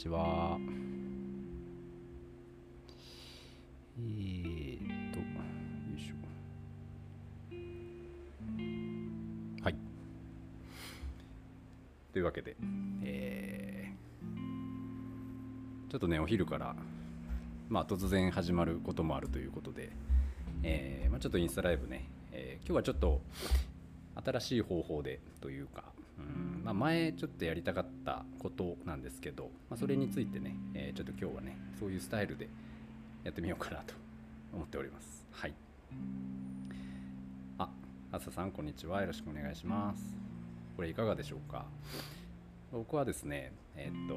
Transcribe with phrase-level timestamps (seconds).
[0.00, 0.58] ちは。
[3.98, 5.26] えー、っとよ
[5.94, 6.14] いしょ。
[9.62, 9.76] はい。
[12.14, 12.56] というわけで
[13.02, 16.74] えー、ちょっとねお昼から
[17.68, 19.90] まあ突然始まることもあるということで
[20.62, 23.20] えーまあ、ちょっとインスタライブね、えー、今日はちょっと
[24.24, 25.84] 新しい方法でというか、
[26.18, 32.48] うんまあ、前ちょっとやりたかったことなんですけど、まあ、それについてね、えー、ちょっと今日はねそういうスタイルで
[33.24, 33.94] やってみようかなと
[34.52, 35.24] 思っております。
[35.32, 35.54] はい。
[37.58, 37.68] あ
[38.12, 39.00] 朝さんこんにちは。
[39.00, 40.02] よろしくお願いします。
[40.76, 41.64] これいかがでしょうか？
[42.72, 44.14] 僕はですねえー、っと、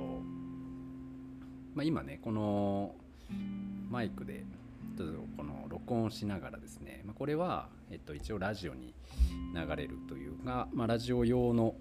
[1.76, 2.96] まあ、今ねこの
[3.90, 4.44] マイクで
[4.96, 5.04] と
[5.38, 8.94] この録音しながらですね、まあ、これは、えっと、一応ラジオに
[9.54, 11.76] 流れるというか、まあ、ラジオ用の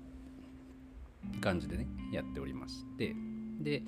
[1.40, 3.14] 感じでねやっておりまして
[3.60, 3.82] で、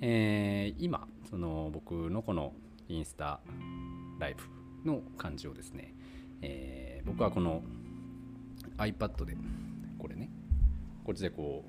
[0.00, 2.52] えー、今その僕のこの
[2.88, 3.40] インスタ
[4.18, 5.94] ライブの感じをですね、
[6.42, 7.62] えー、僕はこの
[8.78, 9.36] iPad で
[9.98, 10.30] これね
[11.04, 11.64] こっちでこ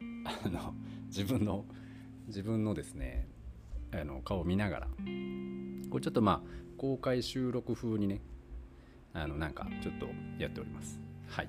[0.00, 0.74] うあの
[1.06, 1.64] 自分の
[2.26, 3.28] 自分のですね
[4.00, 4.86] あの顔を見ながら
[5.90, 8.20] これちょっとまあ公開収録風にね
[9.12, 10.06] あのなんかちょっと
[10.38, 11.00] やっております。
[11.28, 11.48] はい。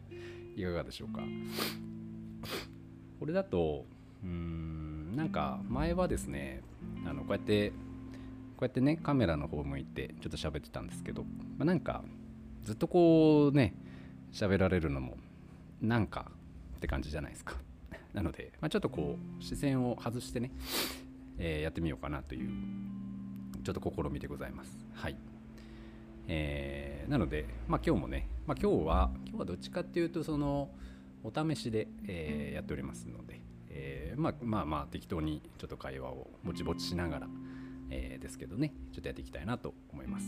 [0.56, 1.22] いかがでしょうか。
[3.18, 3.86] これだと
[4.22, 6.62] うんなんか前はですね
[7.06, 7.74] あのこうやってこ
[8.60, 11.28] うやってねカメラの方向いてちょっと喋ってたんですけど、ま
[11.60, 12.04] あ、なんか
[12.62, 13.74] ずっとこうね
[14.32, 15.16] 喋られるのも
[15.80, 16.30] なんか
[16.76, 17.54] って感じじゃないですか。
[18.12, 20.50] なので、まあ、ちょっとこう視線を外してね、
[21.44, 22.50] えー、やってみようかなという
[23.64, 24.78] ちょっと試みでございます。
[24.94, 25.16] はい。
[26.28, 30.70] えー、なので、まあ、今日もね、まあ、今日は、今日はどっちかっていうと、その、
[31.24, 37.28] お試しで、えー、やっておりますので、えー、まあまあまあ適当にちょっと会話をぼちぼちしながら、
[37.90, 40.26] えー、ですけどね、ちょっとやっていきたいなと思います。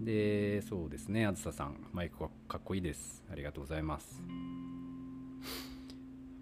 [0.00, 3.24] で、そうですね、あずささん、マイクはかっこいいです。
[3.30, 4.22] ありがとうございます。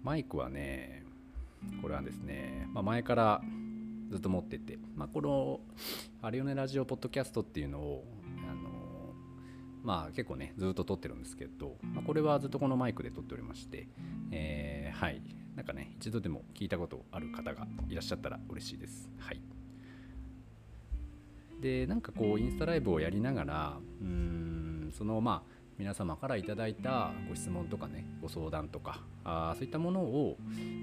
[0.01, 1.03] マイクはね、
[1.81, 3.41] これはですね、まあ、前から
[4.09, 5.59] ずっと持ってて、まあ、この
[6.21, 8.05] 「アリオネラジオポッドキャスト」っていうのを
[8.49, 9.13] あの
[9.83, 13.87] まあ結構ねずっと撮ってるんですけど、まあ、これはずっとこのマイクで撮っておりまして、
[14.31, 15.21] えー、はい。
[15.55, 19.09] なんかね一度でも聞いたことある方がいらっしゃったら嬉しいです。
[19.19, 19.41] はい。
[21.61, 30.37] でなんかこうインスタライブをやりながらうんそのまあ皆様からいただいたご質問とかねご相談とかあそういったものを、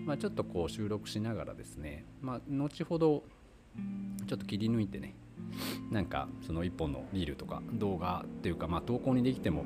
[0.05, 3.23] まあ、ちょっとこう収録しながらですね、まあ、後ほど
[4.27, 5.15] ちょっと切り抜いてね
[5.91, 9.65] なんかその1本のリールとか動画っていうか、まあ、投稿にできても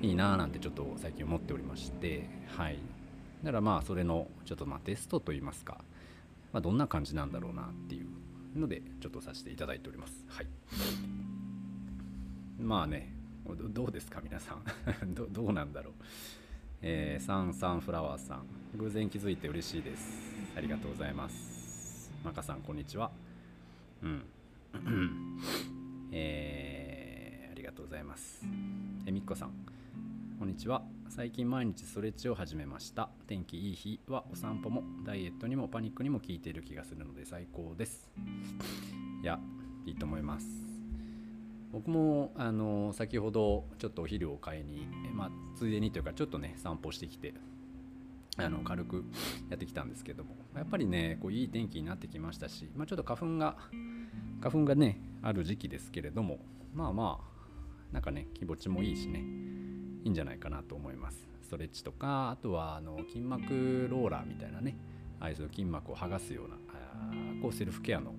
[0.00, 2.78] いいなーなんてちょっと最近思っておりましてはい。
[3.42, 5.78] だからまあそれのちょっとまあテストといいますか、
[6.52, 10.24] まあ、どんな感じなんだろうなっていうのでちょっとさせていただいております。
[10.28, 10.46] はい。
[12.58, 13.19] まあね
[13.56, 14.64] どうですか皆さん。
[15.14, 15.92] どどうなんだろう。
[16.82, 18.44] えー、サンサンフラワーさん。
[18.76, 20.54] 偶然気づいて嬉しいです。
[20.56, 22.12] ありがとうございます。
[22.24, 23.10] マカさんこんにちは。
[24.02, 24.22] うん。
[26.12, 28.44] えー、ありがとうございます。
[29.06, 29.52] えみっこさん。
[30.38, 30.82] こんにちは。
[31.08, 33.10] 最近毎日ストレッチを始めました。
[33.26, 38.10] 天気いい日はお散歩もダイエットにもパニックにも効いている気がするので最高です。
[39.22, 39.38] いや
[39.84, 40.69] いいと思います。
[41.72, 47.34] 僕もあの先ほどちょっとお昼を買いに、まあ、ついでにというかちょっとね散歩してきて
[48.36, 49.04] あの軽く
[49.50, 53.56] やってきたんですけどもやっぱりねこういい天気になってきましたし、まあ、ちょっと花粉が
[54.40, 56.38] 花粉がねある時期ですけれども
[56.74, 59.20] まあまあなんかね気持ちもいいしね
[60.04, 61.28] いいんじゃないかなと思います。
[61.42, 64.76] ストレッチとかあとはあの筋膜ローラーみたいなね
[65.18, 66.54] ああいう筋膜を剥がすような
[67.42, 68.14] こうセルフケアの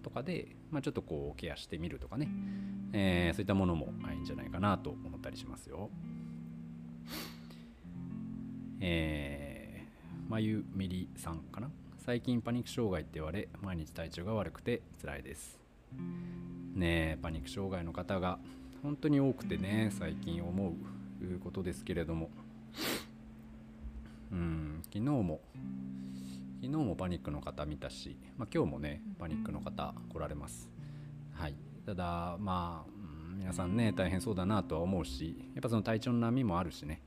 [0.00, 2.28] とかで、まあ、ちょっとこうケアしてみるとかね、
[2.92, 5.90] えー、そういったものもいいんじゃないかなと思ったりしますよ。
[8.80, 11.70] えー、まゆみりさんかな。
[11.98, 15.60] 最近パニック障害って言われ毎日体調が悪くて辛いです。
[16.74, 18.38] ねえパニック障害の方が
[18.82, 22.30] 本当に多くてね最近思うことですけれども。
[24.32, 25.40] うん昨日も
[26.62, 30.70] 昨日もパニックの方見たし、まあ、今日もねパニックの方来られます。
[31.32, 31.54] はい。
[31.86, 32.90] ただまあ、
[33.32, 37.02] うん、皆さんね大変そうだなとは思うしやっぱその体調の波もあるしね。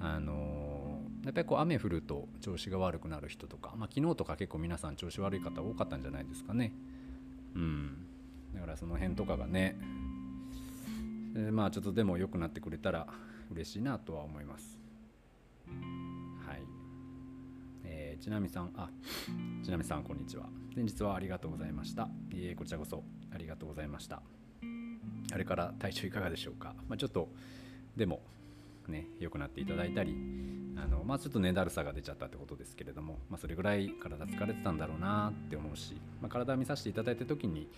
[0.00, 6.72] あのー、やっぱりこう雨降ると調子が悪くなる人とか、まあ、昨日とか結構皆さん調子悪い方多かったんじゃないですかね。
[7.54, 8.06] うん。
[8.52, 9.76] だからその辺とかがね、
[11.36, 13.06] えーまあちょっとでも良くなってくれたら
[13.50, 14.78] 嬉しいなとは思います
[18.22, 18.88] ちなみさんあ
[19.64, 20.44] ちなみさんこんにちは。
[20.76, 22.08] 前日はありがとうございました。
[22.32, 23.02] いえこちらこそ
[23.34, 24.22] ありがとうございました。
[25.32, 27.28] あれから体調いかがでしょうか、まあ、ちょっと
[27.96, 28.20] でも
[28.86, 30.14] ね良くなっていただいたり
[30.76, 37.68] あのまあちょっとねだるさが出ちゃったってことですけれども、まあ、それぐらい体疲れてたんだろうなって思うし、まあ、体を見させていただいた時に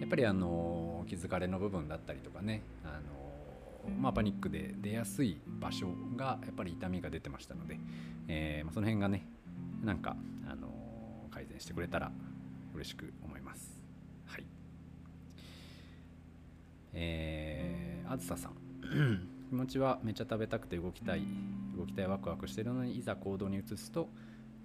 [0.00, 3.24] やっぱりあの気づかれの部分だったりとかねあの
[3.98, 7.78] まあ、パニックで出やすい場所がやっぱり痛みが出てましたので、
[8.28, 9.26] えーま、その辺がね
[9.84, 10.16] なんか、
[10.48, 10.68] あの
[11.30, 12.10] 改善してくれたら
[12.74, 13.82] 嬉しく思います。
[14.26, 14.44] はい。
[16.92, 18.52] えー、あずささん。
[19.50, 21.22] 気持ちはめっちゃ食べたくて動きたい。
[21.76, 24.08] 動きたいワクワクしてるのにいざ行動に移すと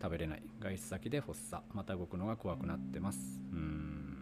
[0.02, 0.44] 食べれない。
[0.60, 1.64] 外出先で発作。
[1.74, 3.42] また動くのが怖くなってます。
[3.52, 4.18] うん。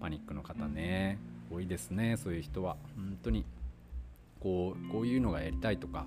[0.00, 1.18] パニックの方ね。
[1.50, 2.76] 多いですねそういう人は。
[2.96, 3.44] 本当に。
[4.40, 6.06] こうこういうのがやりたいとか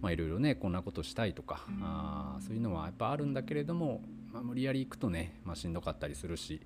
[0.00, 4.02] まあいろいろねこんなことしたいとかあーそういうのはやっぱあるんだけれども、
[4.32, 6.60] まあ、無理やり行くとね、まあ、しんどかったりするし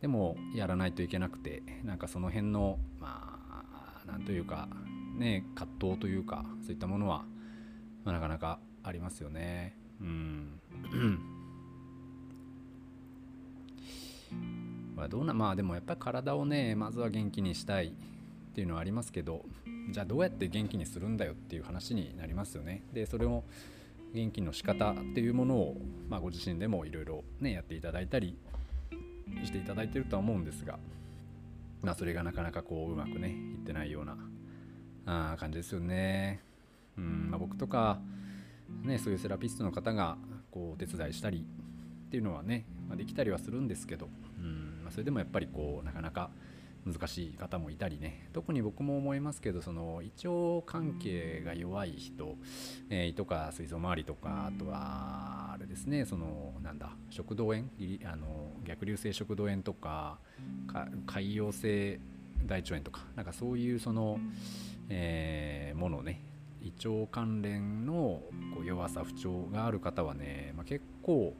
[0.00, 3.38] でもやらないといけなくてなんかその辺のま
[4.06, 4.68] あなんというか
[5.16, 7.24] ね葛藤というかそういったものは、
[8.04, 9.76] まあ、なかなかありますよね。
[10.00, 10.60] うん。
[14.96, 17.92] まあどうなまあでもやっぱり体をねまずは元気にしたい
[18.58, 19.44] っていうのはありますけど
[19.88, 22.82] じゃあどうやって元気にするんだよっていう話になりますよね。
[22.92, 23.44] でそれを
[24.12, 25.76] 元気の仕方っていうものを、
[26.08, 28.36] まあ、ご自身でもいろいろねやっていただいたり
[29.44, 30.76] していただいてるとは思うんですが
[31.82, 34.16] まあそれがなかなかこううまくねいってないような
[35.06, 36.40] あ感じですよね。
[36.96, 38.00] うん、まあ、僕とか
[38.82, 40.18] ねそういうセラピストの方が
[40.50, 41.46] こうお手伝いしたり
[42.08, 46.30] っていうのはね、まあ、できたりはするんですけど、うんまあ、それでもやっぱりこうなかなか
[46.92, 48.28] 難しい方もいたりね。
[48.32, 52.36] 特に僕も思いますけどその胃腸関係が弱い人、
[52.90, 57.64] えー胃とか膵臓周りとかあとはあれですねそのなんだ食道炎？
[57.78, 60.18] いあの逆流性食道炎とか
[60.66, 62.00] か潰瘍性
[62.46, 64.18] 大腸炎とかなんかそういうその、
[64.88, 66.24] えーものをね
[66.60, 67.92] 胃腸関連の
[68.54, 71.34] こう弱さ不調がある方はね、まあ、結構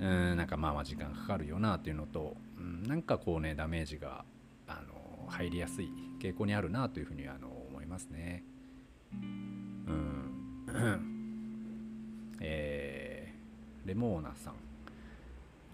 [0.00, 2.51] うんなんかまあまあ時間かかるよなっていうのと、うん、
[2.86, 4.24] なんかこうねダメージが
[4.66, 5.90] あの入りやすい
[6.20, 8.44] 傾向にあるなというふうにあの思いますね。
[9.12, 10.28] うん。
[12.40, 13.12] えー
[13.84, 14.54] レモーナさん。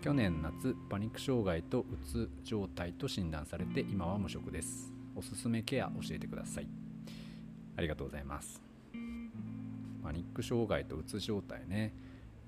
[0.00, 4.92] 去年夏パニック障害とうつ状態と診断されて今は無職です。
[5.14, 6.68] おすすめケア教えてください。
[7.76, 8.62] ありがとうございます。
[10.02, 11.92] パニック障害とうつ状態ね。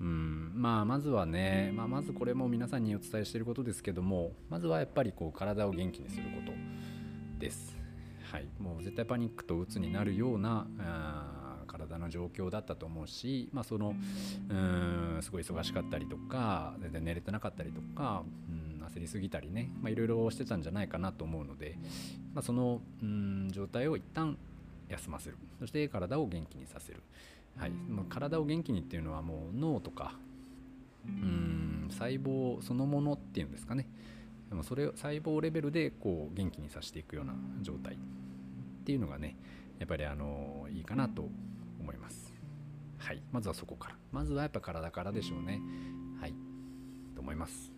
[0.01, 6.51] うんまあまずはね、まあ、まずこれも皆さんにお伝えしていることですけどもまずはやっぱりこう体を元気にすること
[7.39, 7.77] です。
[8.31, 13.93] はいもう絶対パニックとうつになるようなあ体の状況だったと思うし、まあ、その
[14.49, 21.77] うんすごい忙しかったりとか全然寝れてなかったりとかうん焦りすぎたりねいろいろしてたんじゃないかなと思うので、
[22.33, 24.37] まあ、そのうん状態を一旦
[24.89, 25.37] 休ませる。
[25.59, 27.01] そして体を元気にさせる、
[27.57, 27.71] はい、
[28.09, 30.15] 体を元気にっていうのはもう脳とか
[31.05, 33.87] うん細胞そのものっていうんですかね。
[34.49, 37.97] でもそれを細胞レベルでこう元気にさせていくような状態っ
[38.83, 39.37] ていうのがね
[39.79, 41.29] やっぱりあのいいかなと
[41.79, 42.33] 思います。
[42.97, 43.21] はい。
[43.31, 43.95] まずはそこから。
[44.11, 45.59] まずはやっぱ体からでしょうね。
[46.19, 46.33] はい。
[47.15, 47.71] と思います。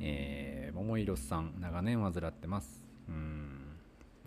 [0.00, 2.84] えー、桃色さん長年患ってます。
[3.08, 3.57] うん。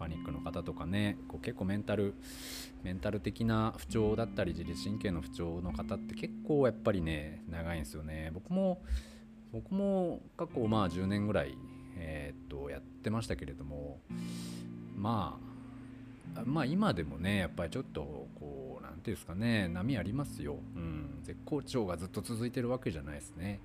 [0.02, 2.16] パニックの方とかねこう結構メンタル
[2.82, 8.32] メンタル的な不調だったり自律神経の不調の方って結構やっぱりね長いんですよね。
[8.34, 8.82] 僕も
[9.54, 11.56] 僕も過去まあ10年ぐらい、
[11.98, 14.00] えーっとやってましたけれども
[14.98, 15.38] ま
[16.36, 23.60] あまあ今でもねやっぱりちょっとこう何ていうんですかね波ありますよ、うん、絶好調がずっと続いてるわけじゃないですね。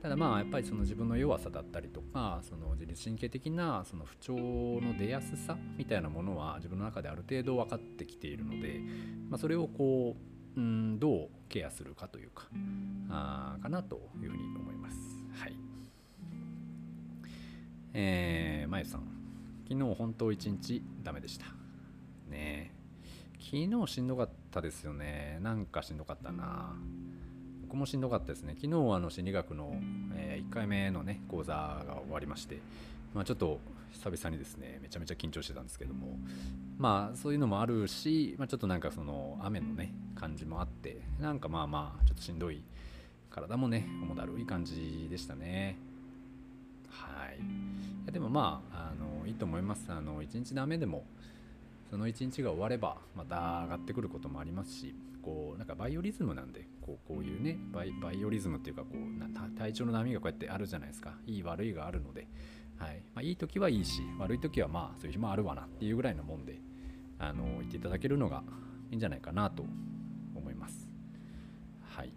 [0.00, 8.80] ただまあやっぱりその自分の弱さだったりとかその自律神経的なその不調の出やすさみたいなものは自分の中である程度分かってきているので、
[9.28, 10.16] まあ、それをこ
[10.56, 12.44] う、うん、どうケアするかというか
[13.10, 14.96] あーかなというふうに思います。
[15.34, 15.56] はい。
[17.94, 19.02] えー、まゆさん。
[19.68, 21.46] 昨日本当一日ダメでした。
[22.30, 22.72] ね
[23.40, 25.38] 昨日しんどかったですよね。
[25.42, 26.76] なんかしんどかったな。
[27.68, 28.54] 僕もしんどかったですね。
[28.58, 29.76] 昨日あの心理学の、
[30.16, 32.60] え1回目のね講座が終わりまして、
[33.12, 33.60] まあ、ちょっと
[33.92, 36.16] 久々にですねめちゃめちゃ緊張してたんですけども
[36.78, 42.62] まあそういうのもあるし、まあ、ちょっとなんかその雨のね感じもあってなんかまあまあちょっとしんどい
[43.28, 45.76] 体もね重だるい感じでしたね。
[46.88, 47.26] は
[48.08, 48.10] い。
[48.10, 49.84] でもまああのいいと思います。
[49.90, 51.04] あの1日ダメでも
[51.90, 54.94] その1日が終わればまた上がってくることもありますし
[55.28, 61.12] こうなんかバイオリズムなんでこうこういうねバイオリズムっていうかこうな体調の波がこうやってあるじゃないですか。
[61.26, 62.26] いい悪いがあるので、
[62.78, 63.02] はい。
[63.14, 66.58] まあ、いい時はいいし悪い時はまあそういう日もあるわなっていうぐらいのもんで
[67.18, 68.42] あの言っていただけるのが
[68.90, 69.64] いいんじゃないかなと
[70.34, 70.88] 思います。
[71.82, 72.12] はい。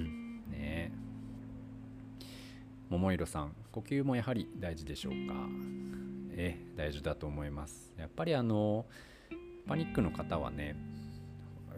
[0.50, 0.90] ね。
[2.88, 5.34] 桃色さん呼吸もやはり大事でしょうか？
[6.36, 7.92] え大事だと思います。
[7.98, 8.86] やっぱりあの
[9.66, 10.93] パニックの方はね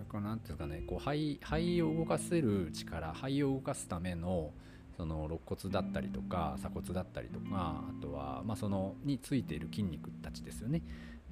[0.06, 4.52] こなんていうかねこう肺肺を動かせる力肺を動かすための
[4.96, 10.82] その肋骨だったりとか鎖骨だったりとかあとは、まあ、そのについている筋肉たちですよね、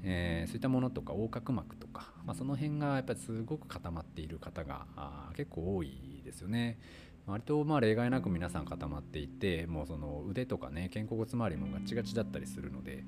[0.02, 6.78] えー、そういったものとか横隔膜とか、まあ、その辺がやっぱりすごく固まっている方があ結構多いですよね。
[7.26, 13.02] 割とまあ例外なく皆さん固まっていてもうその腕とかね肩甲骨周りもガチガチだったりするので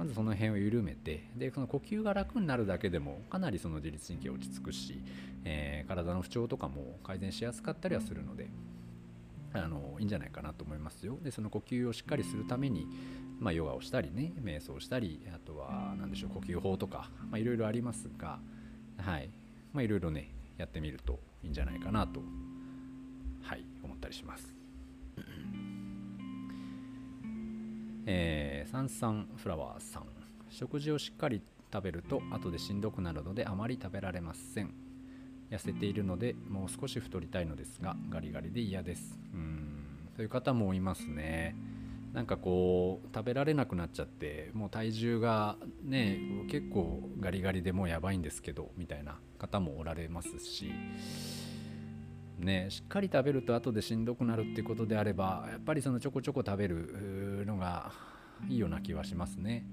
[0.00, 5.02] まずその辺を緩めてでその呼吸が楽になるだけでもかなりその自律神経落ち着くし、
[5.44, 8.48] えー、体の不調とかも改善しやすかったりはするので
[9.52, 11.18] あのいいんじゃないかなと思いますよ。
[11.22, 12.86] でその呼吸をしっかりするために、
[13.40, 18.38] まあ、ヨガをしたりね瞑想したりあとは何でしょう呼吸法とかいろいろありますが
[18.96, 19.28] はい。
[19.74, 22.22] いろいろねやってみるといいんじゃないかなと
[23.42, 24.54] はい思ったりします。
[28.06, 30.04] えー、サンサンフラワーさん。
[30.48, 31.42] 食事をしっかり
[31.72, 34.74] 食べると後でしんどくなるのであまり食べられません。
[35.50, 39.18] 痩せているのでもう少し太りたいのですがガリガリで嫌です。
[39.34, 40.08] うん。
[40.16, 41.56] そういう方もいますね。
[42.12, 50.72] なんかこう食べられなくなっちゃってもう体重がね結構ガリガリでもうやばいんですけどみたいな方もおられますし
[52.40, 57.92] ねしっかり食べると後でしんどくなるっていうことであればやっぱりそのちょこちょこ食べるのが
[58.48, 59.66] いいような気はしますね。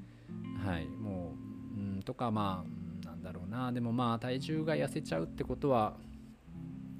[0.66, 1.34] はいも
[1.76, 2.66] ううんとかま
[3.04, 3.72] あなんだろうな。
[3.72, 5.96] でもまあ体重が痩せちゃうってことは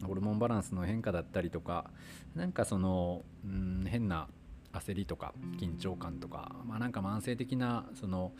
[0.06, 1.92] ホルモンバランスの変化だったりとか
[2.36, 4.28] なんかそのうん変な
[4.74, 8.32] 焦りとか緊張感とか、まあ、なんか慢性的なその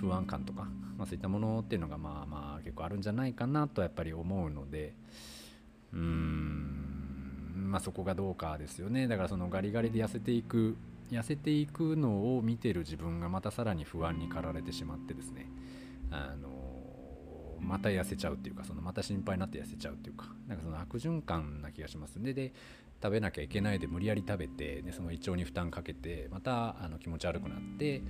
[0.00, 0.62] 不安感とか、
[0.96, 4.94] まあ、そういったものっていうのがまあまあ結構あるんじゃないかなとやっぱり思うので
[5.94, 7.70] うーん。
[7.70, 9.08] まあそこがどうかですよね。
[9.08, 10.76] だからそのガリガリで痩せていく
[11.10, 15.50] 痩せていくのを見てる自分がまたさらに不安に駆られてしまってですね。
[16.10, 16.48] あの
[17.60, 20.26] また痩せちゃうっていうかそのまた心配になって痩せちゃうっていうか。
[20.48, 22.52] なんかその悪循環な気がしますでで
[23.02, 28.02] 食べなきゃいけないで無理やり食べてでその胃腸に負担かけてまたあの気持ち悪くなって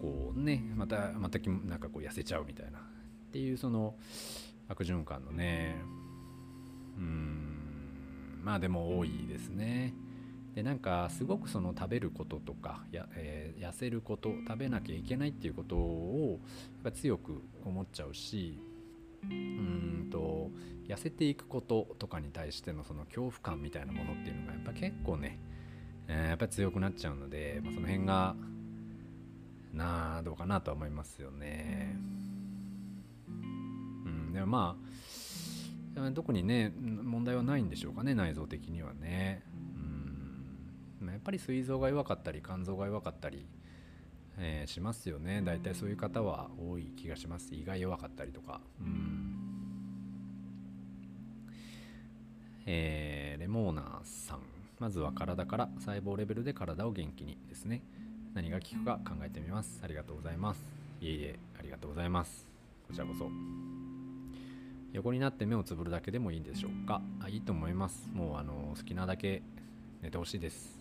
[0.00, 2.78] こうねまたまたなんかこう痩せちゃうみたいな。
[2.78, 3.94] っていうその
[4.68, 5.76] 悪循環のね
[6.98, 9.94] うんまあでも多いですね。
[10.54, 16.40] でなんかすごくその食べることとかや、えー、痩せること食べなきゃいけないっていうことを
[16.82, 18.58] やっぱ強く思っちゃうし
[19.22, 20.50] うんと
[20.88, 25.38] 痩せていくこととかに対してのその恐怖感みたいなものっていうのがやっぱ結構ね、
[26.08, 28.34] えー、やっぱ強くなっちゃうので、まあ、その辺が
[29.72, 31.94] なあどうかなとは思いますよね。
[33.28, 34.88] うん、でもまあ
[36.14, 39.42] 特にね問題はないんでしょうかね内臓的にはね。
[41.00, 41.08] うん。
[41.08, 43.46] やっぱり膵臓が弱かったり肝臓が弱かったり、
[44.38, 45.42] えー、しますよね。
[45.42, 47.54] 大体そういう方は多い気がします。
[47.54, 48.60] 胃が弱かったりとか。
[48.80, 49.34] うん。
[52.66, 54.40] えー、レモーナーさん。
[54.78, 57.82] まずは体から細胞レベルで体を元気にですね。
[58.34, 59.80] 何が効くか考えてみます。
[59.82, 60.60] ありがとうございます。
[61.00, 62.46] いえいえありがとうございます。
[62.86, 63.97] こちらこそ。
[64.92, 67.02] 横になって目をつぶるだけでもいいんでしょうか。
[67.20, 68.08] あいいと思います。
[68.12, 69.42] もうあの好きなだけ
[70.02, 70.78] 寝てほしいです。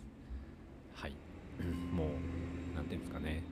[0.93, 1.13] はい。
[1.93, 2.07] もう
[2.75, 3.43] 何て言うんですかね。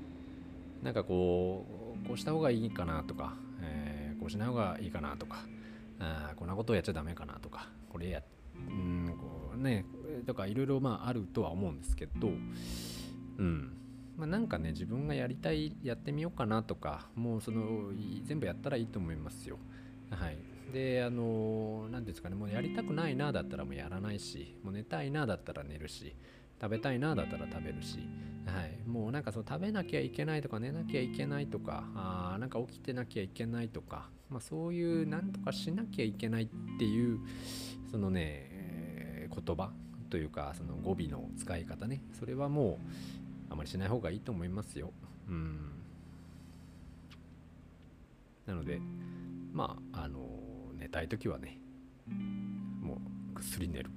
[0.82, 1.66] なんかこ
[2.04, 5.40] うこうした方がいいかなとか、えー、こうしない方がいいかなとか
[6.00, 8.22] あこんなことをやっちゃダメかなとかこれや
[8.56, 9.86] うんこうね
[10.28, 12.30] とかいろいろまああるとは思うんですけど
[13.38, 13.72] うん。
[14.18, 17.92] まあ、なんかね自分がやりたいやってみようかなとかもうその
[18.24, 19.58] 全部やったらいいと思いますよ。
[20.10, 20.38] はい。
[20.74, 26.16] で、あの、何ですかね、もうやりたくないなだったらもうやらないし、もう寝たいなだったら寝るし、
[26.62, 28.00] 食べたいなだったら食べるし、
[28.46, 36.48] はい、もうなんかそう食べなきゃいけないとか寝なきゃいけないとかあなんか起きてなきゃいけないとか、まあ、そういうなんとかしなきゃいけないっ
[36.80, 37.20] ていう
[37.92, 39.72] そのね、えー、言葉
[40.10, 42.80] というかその語尾の使い方ねそれはも
[43.50, 44.92] うあまりしない方がいいと思いますよ。
[45.28, 45.72] うん
[48.46, 48.80] なので
[49.56, 50.20] まああの
[50.78, 51.58] 寝たい時はね
[52.82, 53.90] もうぐっすり寝る。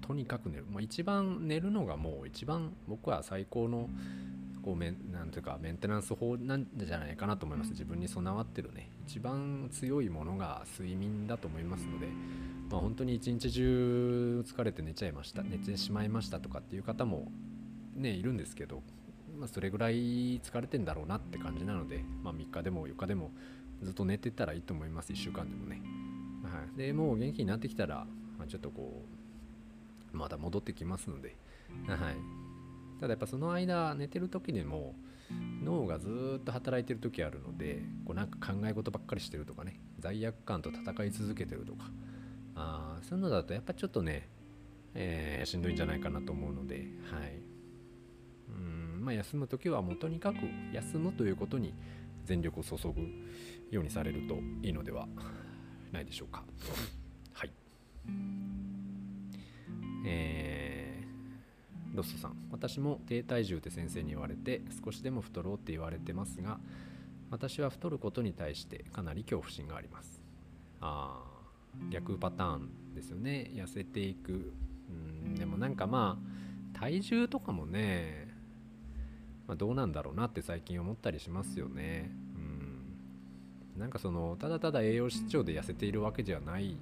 [0.00, 3.88] とにかく寝る、まあ、一番寝るのがもう一番僕は最高の
[4.64, 7.70] こうメンなんていうかメンテナンス法なんじゃないかなと思います。
[7.70, 8.90] 自分に備わってるね。
[9.06, 12.06] 一番強いものが睡眠だと思いますので、
[12.70, 15.42] まあ、本当に一日中疲れて寝ちゃいました。
[15.42, 17.30] 寝てしまいましたとかっていう方も
[17.94, 18.82] ねいるんですけど、
[19.38, 23.30] まあ、それぐらい疲れてんだろうなって感じなので、まあ、3日でも4日でも
[23.82, 25.82] ずっと寝てたらいいと思います1週間でもね、
[26.44, 28.06] はい、でもう元気になってきたら、
[28.38, 29.04] まあ、ちょっとこ
[30.12, 31.36] うまた戻ってきますので、
[31.86, 31.98] はい、
[33.00, 34.94] ただやっぱその間寝てる時でも
[35.64, 41.84] 脳がずっと働いてる時あるのでこうなんか考え事ばっかりしてるとかね罪悪感と戦い続けてるとか
[42.54, 44.28] あそういうのだとやっぱちょっとね、
[44.94, 46.80] えー、しんどいんじゃないかなと思うのでは
[47.24, 47.52] い。
[48.48, 50.36] うんまあ休む時はもうとにかく
[50.72, 51.72] 休むということに
[52.24, 53.00] 全力を注ぐ
[53.70, 55.06] ようにされるといいのでは
[55.92, 56.44] ないでしょうか。
[57.32, 57.50] はい。
[60.06, 60.82] えー
[61.94, 62.36] ロストさん。
[62.50, 66.58] 私も低体重って先生に言われて少しでも太ろうって言われてますが
[67.30, 70.22] 私は太ることに対してかなり恐怖心があります。
[70.80, 71.22] あ
[71.90, 73.50] 逆パターンですよね。
[73.54, 74.52] 痩せていく。
[74.88, 74.92] う
[75.28, 76.18] んでもなんかま
[76.74, 78.31] あ体重とかもね、
[79.52, 82.10] まあ、どうなんだろうなって最近思ったりしますよね。
[83.76, 83.80] うん。
[83.80, 86.78] なんかそのただただ栄養失調で痩せているわけじゃない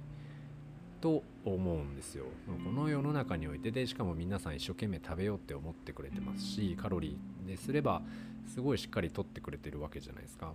[1.01, 2.23] と思うんですよ。
[2.63, 8.01] この世の中においてでしかも皆さん一生懸命食べようって思ってくれてますしカロリーですれば
[8.47, 10.53] すごいしっかりとってくれてるわけじゃないですか。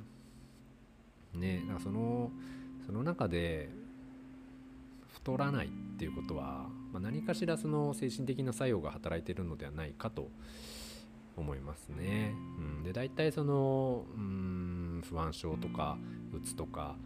[1.35, 2.30] ねだかその
[2.87, 3.68] その中で
[5.12, 10.30] 太らないっていうことは、まあ、何かしらその精神的な作用が働いてるのではないかと
[11.36, 12.34] 思いますね。
[12.58, 15.99] うん、で大体そのうん不安症とか
[16.32, 16.96] うつとか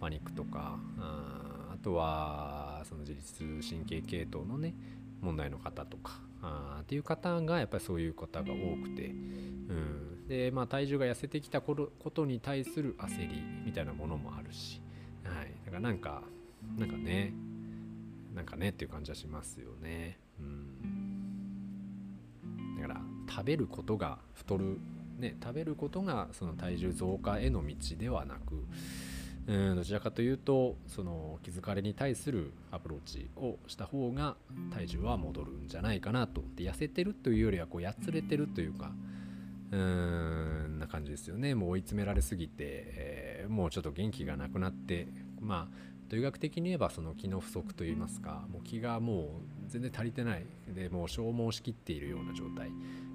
[0.00, 4.74] パニックとかあとはその自律神経系統のね
[5.20, 14.80] 問題の方とかあっていう方がやっぱりそういう方が多くて、うん、でまあ体重が痩せてきたことに対する焦りみたいなものもあるし、
[15.24, 16.22] はい、だからなんか
[16.78, 17.34] なんかね
[18.34, 20.76] なんかねっていう感じはしますよね、うん、
[22.80, 23.00] だから
[23.30, 24.78] 食べることが太る
[25.18, 28.64] ね食べることがその体重増加への道ではなく
[29.46, 34.36] うんどちらかというとその気づかれに対するアプローチをした方が
[34.72, 36.42] 体重は戻るんじゃないかなと。
[36.56, 38.92] で痩せてるというよりはこうやつれてるというか
[39.72, 41.54] うーんな感じですよね。
[41.54, 45.08] もう追い詰められすぎて、えー、もうちょっと元気がなくなって
[45.40, 49.26] まあと医学的に言えばその気の不足といいますかもう気がもう
[49.68, 50.44] 全然足りてない。
[50.68, 52.70] でもう消耗しきっているような状態。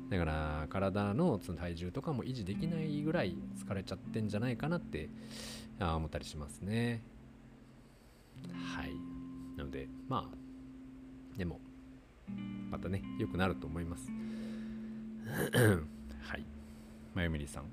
[0.09, 5.09] だから体のその体重とかも維持できないぐらい疲れちゃってんじゃないかなって
[5.79, 7.01] 思ったりしますね。
[8.75, 8.91] はい。
[9.57, 11.59] なのでまあでも
[12.69, 14.11] またね良くなると思います。
[16.21, 16.45] はい。
[17.13, 17.63] まゆみりさん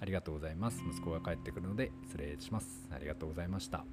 [0.00, 0.82] ありがとうございます。
[0.86, 2.88] 息子が帰ってくるので失礼します。
[2.92, 3.84] ありがとうございました。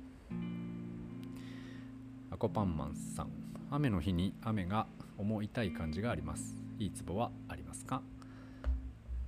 [2.31, 3.29] アコパンマンさん
[3.71, 6.66] 雨の日に雨が思いたい感じがあります。
[6.79, 8.01] いいツボはありますか？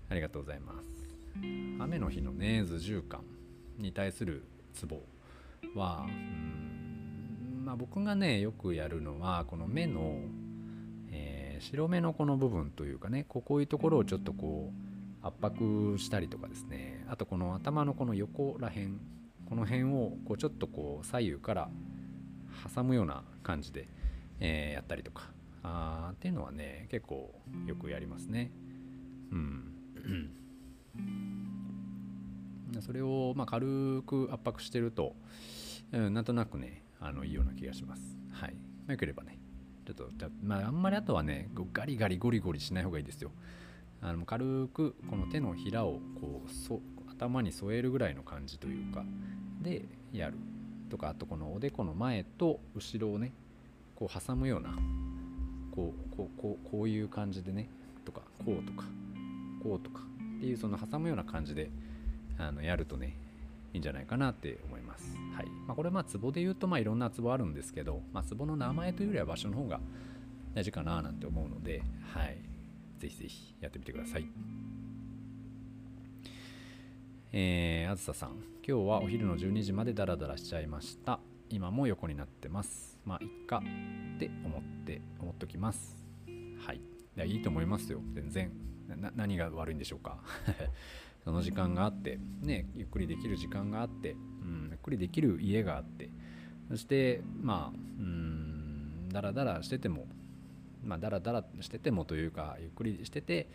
[0.09, 1.39] ありがとうございます。
[1.79, 3.21] 雨の日のね図重感
[3.77, 5.01] に対するツボ
[5.75, 6.05] は
[7.63, 10.19] まあ僕がねよくやるのはこの目の、
[11.11, 14.71] えー、白目のこの部分というかねこういうところをちょっとこ
[15.23, 17.03] う圧迫したりとかですね。
[17.09, 18.89] あとこの頭のこの横ら辺
[19.47, 21.69] この辺をこうちょっとこう左右から
[22.75, 23.87] 挟むような感じで、
[24.39, 25.31] えー、やったりとか。
[25.69, 27.33] あっていうのはね結構
[27.65, 28.51] よくやりますね
[29.31, 29.65] うん
[32.81, 35.15] それをま軽く圧迫してると、
[35.91, 38.01] うん、なんとなくねあのいいような気がします。
[38.31, 38.53] はい。
[38.53, 38.57] ま
[38.89, 39.37] あ、よければね、
[39.85, 40.09] ちょっと、
[40.43, 43.31] まあ、あんまりあとはね、ガリガリゴリゴリしない方がいいですよ。
[44.01, 46.79] あの軽くこの手のひらをこうそ
[47.11, 49.03] 頭に添えるぐらいの感じというか、
[49.61, 50.35] でやる。
[50.89, 53.31] とか、あとこのおでこの前と後ろをね、
[53.95, 54.71] こう挟むような、
[55.79, 57.69] こう、こう、こうこういう感じでね、
[58.05, 58.85] とか、こうとか、
[59.63, 60.01] こうとか
[60.37, 61.69] っていうその挟むような感じで
[62.37, 63.15] あのやるとね
[63.73, 65.15] いいんじゃないかなって思います。
[65.35, 69.79] はいまあ、これまあツボで言うとまあいろんなツボあるんですけど、まあ、ツボの名前というよりは場所の方が
[70.55, 72.37] 大事かななんて思うので、はい、
[72.99, 74.25] ぜひぜひやってみてください。
[77.31, 78.29] えー、あずささん、
[78.67, 81.18] 今日はお昼の12時までダラダラしちゃいました。
[81.49, 82.99] 今も横になってます。
[83.05, 83.61] まあ、いっか
[84.15, 86.05] って思って、思っときます。
[86.65, 86.77] はい。
[86.77, 86.81] い
[87.15, 88.01] や、いいと思いますよ。
[88.13, 88.51] 全然。
[89.15, 90.19] 何が悪いんでしょうか。
[91.23, 96.09] その時間があってねゆっくりできる時間があって、うん、ゆっくりできる家があって
[96.69, 100.07] そしてまあうんだらだらしてても
[100.83, 103.47] まあダラダラしててもというかゆっくりしてて、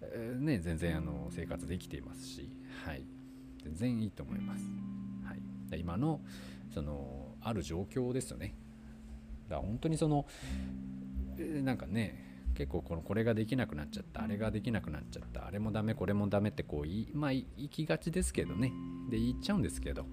[0.00, 2.48] えー、ね全然あの生活できていますし
[2.84, 3.04] はい
[3.64, 4.64] 全然いいと思います、
[5.24, 6.20] はい、今の
[6.74, 8.54] そのある状況ですよね。
[9.48, 10.26] だから本当にその
[11.62, 18.72] なんかね結構このこれができなくなっちゃったあれができなくなっちゃったあれもダメこれもダメってこういまあ行きがちですけどね。
[19.10, 20.06] で言っちゃうんですけど、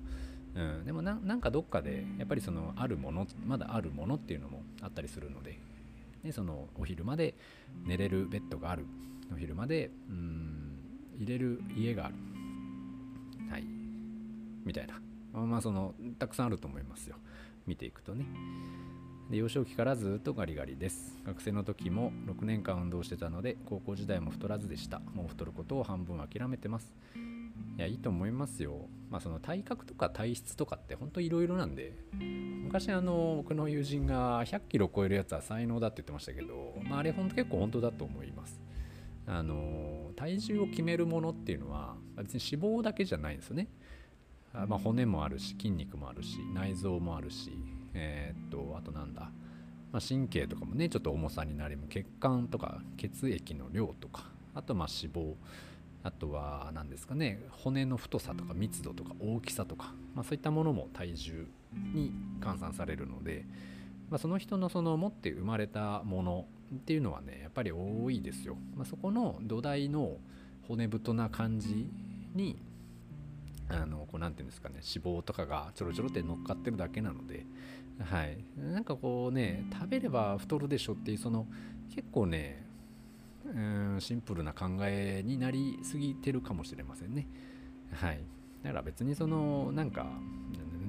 [0.56, 5.60] うん、でもなんかどっかでやっぱりそのあるものまだあるものっていうのもあったりするので。
[6.24, 7.34] でそのお昼まで
[7.84, 8.86] 寝れるベッドがある。
[9.34, 10.78] お昼までうん
[11.18, 12.16] 入れる家がある。
[13.50, 13.66] はい。
[14.64, 15.02] みたいな。
[15.34, 17.16] まあそのたくさんあると思いますよ。
[17.68, 18.26] 見ていくとね。
[19.30, 21.18] で幼少期からずっとガリガリです。
[21.26, 25.00] 学生の時も6年間運動してたので高校時代も太らずでした。
[25.00, 26.94] もう太ることを半分諦めてます。
[27.78, 28.90] いやいいと思いますよ。
[29.10, 31.94] まあその体格とか体質とかってほんといろいろなんで
[32.66, 38.60] 昔あの僕の友人が100キロ超えるやつは才能だって言ってましたけど、まあ、あれほんと結構本当だと思います。
[39.28, 43.70] あの体重を決めるものっていうのは別に脂肪だけじゃないんですよね。
[44.54, 47.52] あまあ、骨もあるし筋肉もあるし内臓もあるし
[47.94, 49.32] えー、っとあとなんだ、
[49.92, 55.34] まあ、神経とかもねちょっと重さになり血管とか血液の量とかあとまあ脂肪
[56.04, 61.48] あとは何ですかね骨の太さとか密度とか大きさとか、まあ、そういったものも体重
[61.94, 62.12] に
[62.42, 63.46] 換算されるので、
[64.10, 70.18] まあ、その人のその持って生まれたものっていうのはねやっぱり多いですよ、まあ、そこの土台の
[70.68, 71.90] 骨太な感じ
[72.34, 72.58] に
[73.74, 77.46] あのこうなんていうんですかね脂肪とかがちょろちょろって乗っかってるだけなので
[78.00, 78.44] はい。
[78.58, 81.48] なんかこうね食べれば太るでしょっていうその
[81.94, 82.66] 結構ね
[83.46, 87.28] うんシンプルな考えになりすぎてるかもしれませんね。
[87.94, 88.24] はい。
[88.64, 90.06] だから別にそのなんか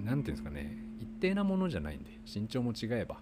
[0.05, 3.21] なんていうんですかね一定なものじゃないんで身長も違えば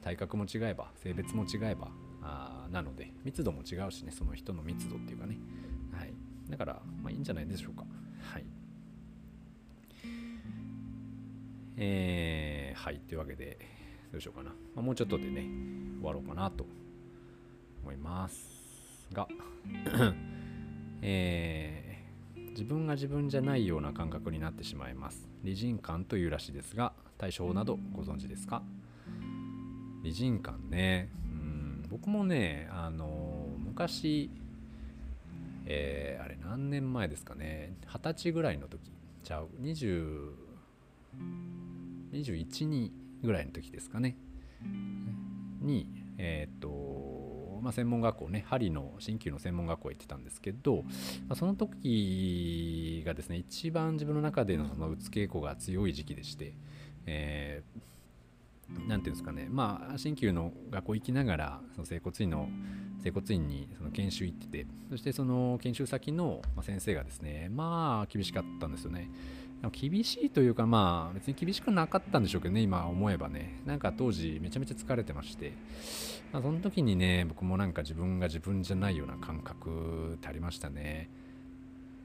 [0.00, 1.88] 体格も違えば性別も違えば
[2.22, 5.38] あなので密度も違うしねその人の密度っていうかね。
[5.92, 6.12] はい。
[6.48, 7.84] だからまあいいんじゃないでしょうか。
[11.76, 13.58] えー、はい、というわけで、
[14.12, 14.50] どうしようかな。
[14.74, 15.46] まあ、もうちょっとでね、
[15.98, 16.66] 終わろうかなと
[17.82, 19.28] 思いますが、
[21.02, 25.28] えー、自分が自分じゃないような感覚になってしまいます。
[25.42, 28.62] 理人感というらしいですが、対象などご存知ですか？
[30.02, 34.30] 理人感ね、うん僕もね、あの、昔、
[35.64, 38.90] えー、あれ何年前ですかね、二十歳ぐらいの時、
[39.22, 40.32] ちゃう、20
[42.12, 44.16] 21にぐらいの時ですかね
[45.60, 45.86] に
[46.18, 47.22] えっ、と
[47.62, 50.82] まあ、専門学校ね針の鍼灸の専門学校行ってたんですけど、
[51.28, 56.54] まあ、その時がですね一番自分の中でのそのうつ傾向が強い時期でして、
[57.06, 62.48] えー、なんていうんですかねまあ鍼灸の学校行きながらその整骨院の
[63.02, 69.08] 整骨院にその研修行っててそしてその研修先の先生がですねまあ厳しかったんですよね。
[69.70, 73.60] 厳しいというかまあ別に厳しくなかったんでしょうけどね今思えばね。
[73.64, 75.52] なんか当時めちゃめちゃ疲れてまして、
[76.32, 81.08] まあ、その時にね僕もなんか自分が自分じゃないような感覚ってありましたね。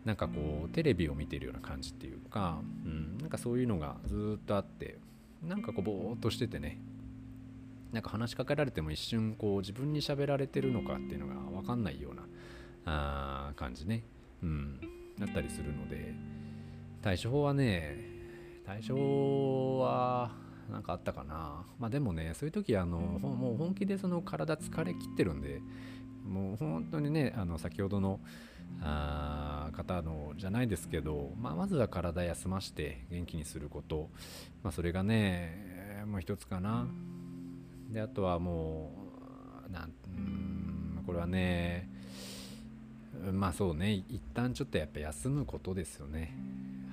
[0.06, 5.00] なんかこうテレビを見てるような感じっていうか、うん、なんかそういうのがずっとあって
[5.46, 6.80] なんかこうぼーっとしててね。
[7.92, 12.24] なんか話しかけられても一瞬こう自分に喋られてるのかっていうのが分かんないような
[12.86, 14.04] あ感じね、
[14.44, 14.80] うん、
[15.18, 16.14] だったりするので。
[17.08, 17.96] 対処法はね
[18.66, 20.32] 対処法は
[20.70, 21.66] 何かあったかな。
[21.80, 25.62] まあでもねそういう時あのもう本気でその体疲れきってるんで
[26.28, 28.20] もう本当にねあの先ほどの
[28.82, 34.10] あ方のじゃないですけど、まあ、まずは体休まして元気にすること、
[34.62, 36.88] まあ、それがねもう一つかな。
[37.90, 38.92] であとはも
[39.70, 41.90] うなんうんこれはね
[43.32, 43.94] まあそうね。
[44.10, 46.36] 一旦ちょっとやっぱ休むことですよね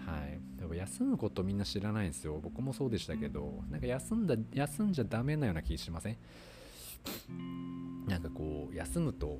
[0.06, 0.40] はい。
[0.58, 2.38] でも休むことみんな知らないんですよ。
[2.42, 6.16] 僕もそうでしたけどなんか休んだ休んじゃダメなような気しません？
[8.06, 9.38] なんかこう休むと、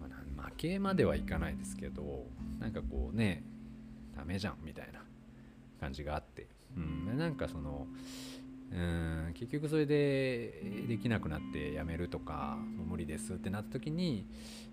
[0.00, 0.06] ま
[0.42, 2.26] あ、負けまではいかないですけど
[2.58, 3.42] なんかこうね
[4.16, 5.00] ダメじゃんみたいな
[5.80, 6.46] 感じがあって。
[6.76, 7.18] うん。
[7.18, 7.86] なんかその
[8.72, 14.26] うん結局それでできなくなってやめるとかもう無理ですってなった時に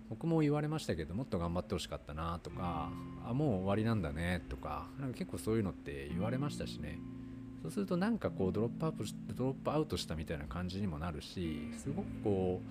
[0.10, 2.92] 僕も言われましたけどもっと頑張ってほしかったなとか
[3.28, 7.00] あもう終わりなんだねとかなんか結構そういうのって言われましたしね。
[7.64, 9.04] そうするとなんかこうドロップアップ
[9.36, 12.70] ドロップアウトしたみたいな感じにもなるしすごくこう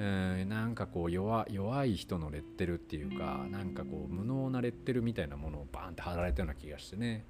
[0.00, 7.24] えー、なんかこう弱弱い人のレッテルっていうかなんかこう無能なレッテルみたいなものをバーンって貼られたような気がしてね。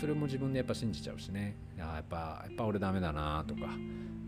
[0.00, 1.56] それも自分でやっぱ信じちゃうしね。
[1.76, 3.68] ややっぱやっぱ俺ダメだなとか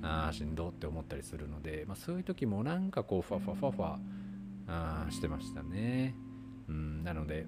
[0.03, 3.97] あしんどって思ったりするので、まあ、そういう時もなんかこうファファファファ
[4.67, 6.15] あしてましたね、
[6.69, 7.47] うん、なので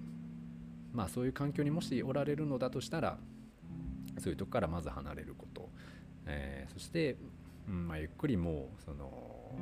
[0.92, 3.18] まあそういう環境にもしおられるのだとしたら
[4.18, 5.68] そういうとこからまず離れること、
[6.26, 7.16] えー、そして、
[7.68, 9.52] うんまあ、ゆっくりもうその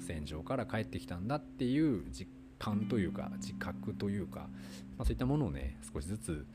[0.00, 4.48] 戦場から帰ってきたんだっていう実感というか自覚というか、
[4.96, 6.46] まあ、そういったものをね少しずつ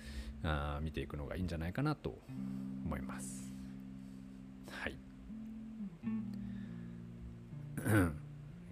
[0.44, 2.18] あ見ていくのがいいんじゃないかなと
[2.86, 3.54] 思います。
[4.72, 4.96] はい。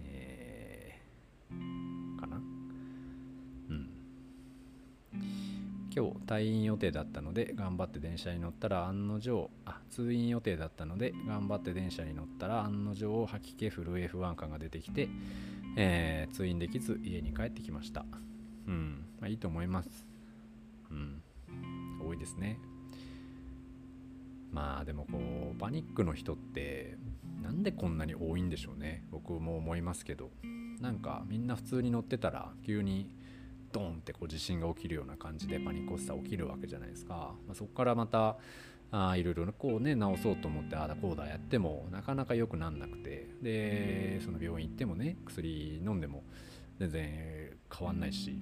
[0.04, 2.36] えー、かな？
[2.36, 3.90] うん。
[5.94, 15.08] 今日退院予定だったので頑張って電車に乗ったら案の定あ通院予定だったので頑張って電車に乗ったら案の定吐き気震え不安感が出てきて、
[15.76, 18.04] えー、通院できず家に帰ってきました。
[18.66, 19.06] うん。
[19.20, 20.06] まあいいと思います。
[20.90, 21.22] うん。
[22.08, 22.58] 多いですね。
[24.50, 25.18] まあでもこ
[25.54, 26.96] うパニックの人って
[27.42, 29.04] なんでこんなに多いんでしょうね。
[29.10, 30.30] 僕も思いますけど。
[30.80, 33.10] なんかみんな普通に乗ってたら急に
[33.72, 38.36] ドンってこう地震が起きるような感じでパニック発作起きるわけじゃないですか、まあ、そこからまた
[38.90, 43.28] あいろいろこうね治そうと思ってああだこうだやってもなかなか良くなんなくて。
[43.42, 46.22] でその病院行ってもね薬飲んでも
[46.78, 48.38] 全然変わんないし。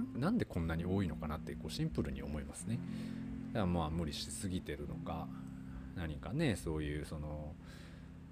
[0.00, 2.78] なんでこんなに多いのかなってこうシンプルに思いますね。
[3.52, 5.28] だからまあ無理しすぎてるのか
[5.96, 7.54] 何かねそういうその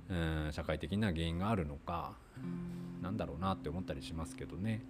[0.09, 2.15] うん社会的な原因があるのか
[3.01, 4.85] なんだろうなって思ったりしますけどね。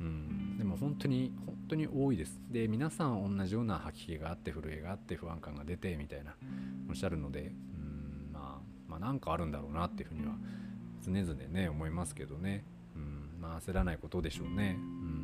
[0.00, 0.58] うん。
[0.58, 2.40] でも本当に本当に多いです。
[2.50, 6.34] で皆さん同じような吐き気があって震えがあって不安感が出てみたいな
[6.88, 10.32] おっしゃるのでうんまあまあかあるんだろうなっていうふうには
[11.04, 12.64] 常々ね思いますけどね。
[12.94, 14.76] うんまあ焦らないことでしょうね。
[14.78, 15.23] うん。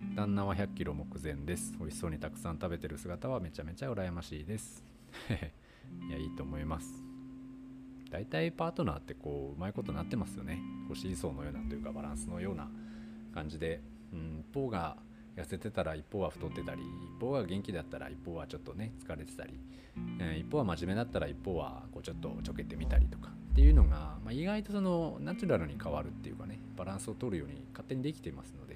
[0.00, 1.74] 旦那は100キロ目前です。
[1.78, 4.84] 美味しそうにたくさん食べてる姿はめちゃめちゃ羨ましいです。
[6.08, 7.02] いやいいと思います。
[8.10, 10.60] 大体パートナーってこううまいことなってますよね。
[10.86, 12.70] こうシーソーのようなというかバランスのような
[13.34, 13.80] 感じで、
[14.12, 14.96] うん、一方が
[15.36, 16.82] 痩せてたら一方は太ってたり
[17.16, 19.58] 一方が元気だったら一方はちょっとね疲れてたり、
[20.20, 23.30] えー、一方は真面目だったら一方はこうちょっとちょけてみたりとか。
[23.30, 28.67] っていうのが、まあ、意外とそのナチュラルに変わるっていうかねバランスを取るように勝手にできていますので。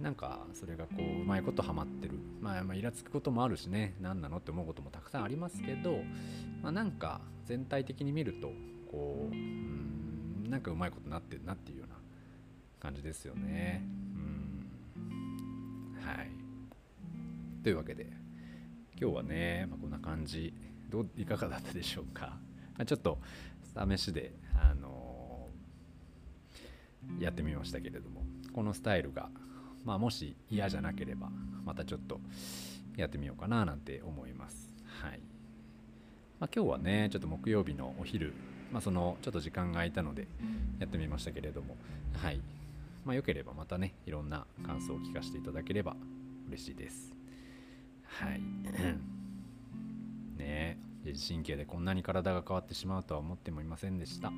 [0.00, 3.94] なんかそれがこううまいことハマってる、まあ、まあイラつくこともあるしね。
[4.00, 5.98] 何なのって思うこともたくさんありますけど、
[6.62, 8.50] まあ、なんか全体的に見ると
[8.90, 11.96] こううんなんかうまいことなってるなっていうような
[12.80, 13.82] 感じですよね。
[14.16, 15.96] うん。
[16.02, 16.30] はい。
[17.62, 18.06] というわけで
[18.98, 20.54] 今日はね、まあ、こんな感じ。
[20.90, 22.36] どういかがだったでしょうか、
[22.76, 23.18] まあ、ちょっと
[23.88, 29.30] 試しであのー、やってみましたけれどもこのスタイルが
[29.84, 31.30] まあ、もし嫌じゃなければ
[31.64, 32.20] またちょっと
[32.96, 34.72] やってみようかななんて思います。
[35.02, 35.20] はい
[36.38, 38.34] まあ、今日はねちょっと木曜日のお昼、
[38.72, 40.26] まあ、そのちょっと時間が空いたので
[40.78, 41.76] やってみましたけれども
[42.14, 42.40] はい
[43.04, 45.96] まあ、よければまたねいろんな感想を聞かせていただければ
[46.48, 47.14] 嬉しいです。
[48.04, 48.40] はい
[50.36, 54.30] ね自律神経でこんなに体が変わってしまうとは思ってもいませんでした。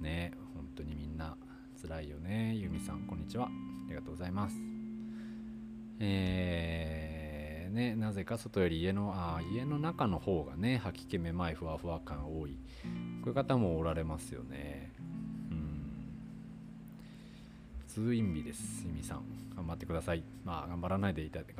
[0.00, 1.36] ね本当にみんな
[1.80, 2.56] 辛いよね。
[2.56, 3.46] ゆみさん、こんにちは。
[3.46, 3.50] あ
[3.88, 4.56] りがとうございます。
[6.00, 12.58] えー、ね、なぜか外より家の、あ家の中の方がね、吐き気めまい、ふわふわ感多い。
[13.22, 14.92] こういう方もおられますよね。
[15.52, 15.92] うん。
[17.86, 19.22] 通院日です、ゆみさん。
[19.54, 20.24] 頑張ってください。
[20.44, 21.54] まあ、頑張らないでいただいて、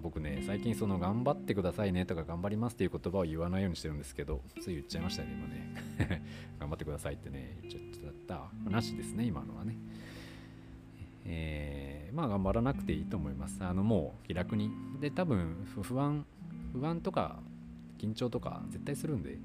[0.00, 5.46] 僕ね、最近その頑張ってくださいねとか頑張りますっていう言葉を言わないようにしてるんですけど、つい言っちゃいましたね、今
[6.08, 6.22] ね。
[6.58, 8.70] 頑張ってくださいってね、言っちゃった。
[8.70, 9.76] なしですね、今のはね。
[11.24, 13.62] えー、まあ頑張らなくていいと思います。
[13.62, 14.70] あのもう気楽に。
[15.00, 16.24] で、多分不安、
[16.72, 17.40] 不安とか
[17.98, 19.38] 緊張とか絶対するんで、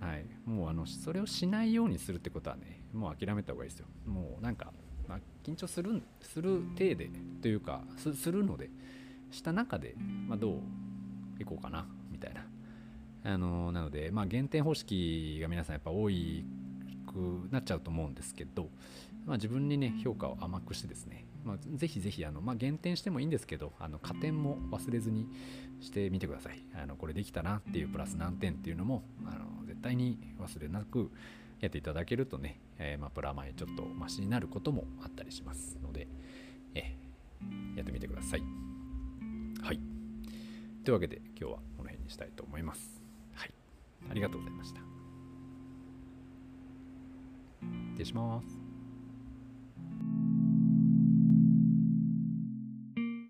[0.00, 3.86] はい、もうあのそれをしないようにするってことはね、もう諦めた方がいいですよ。
[4.06, 4.72] もうなんか、
[5.08, 7.10] まあ、緊張するする体で
[7.42, 8.70] というか、するので、
[9.30, 9.94] した中で、
[10.26, 10.60] まあ、どう
[11.40, 12.44] いこうかな、みたいな。
[13.24, 16.44] あのなので、まあ、減点方式が皆さんやっぱ多い
[17.08, 18.68] くなっちゃうと思うんですけど、
[19.26, 25.26] まあ、自分にね評価を甘くしてですね、まあ、ぜひぜひあの、まあ、減点してもいいんですけどあの加点も忘れずに
[25.80, 31.10] してみてくださいあのこれできたなっていうプラス何点っていうのもあの絶対に忘れなく
[31.60, 36.06] やっていただけるとね、えー、まあ、プラマイちょっとマシになることもあったりしますので、
[36.74, 38.67] えー、やってみてください
[39.62, 39.80] はい。
[40.84, 43.02] というわけで今日はこの辺にしたいと思います。
[43.34, 43.52] はい。
[44.10, 44.80] ありがとうございました。
[47.92, 48.57] 失礼します。